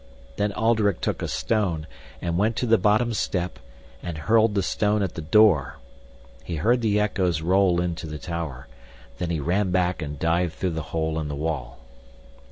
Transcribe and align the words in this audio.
Then 0.37 0.51
Alderic 0.53 0.99
took 0.99 1.21
a 1.21 1.27
stone, 1.27 1.85
and 2.23 2.35
went 2.35 2.55
to 2.55 2.65
the 2.65 2.79
bottom 2.79 3.13
step, 3.13 3.59
and 4.01 4.17
hurled 4.17 4.55
the 4.55 4.63
stone 4.63 5.03
at 5.03 5.13
the 5.13 5.21
door; 5.21 5.77
he 6.43 6.55
heard 6.55 6.81
the 6.81 6.99
echoes 6.99 7.43
roll 7.43 7.79
into 7.79 8.07
the 8.07 8.17
tower, 8.17 8.67
then 9.19 9.29
he 9.29 9.39
ran 9.39 9.69
back 9.69 10.01
and 10.01 10.17
dived 10.17 10.53
through 10.53 10.71
the 10.71 10.81
hole 10.89 11.19
in 11.19 11.27
the 11.27 11.35
wall. 11.35 11.77